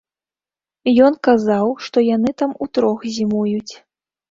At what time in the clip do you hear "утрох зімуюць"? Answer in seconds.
2.67-3.73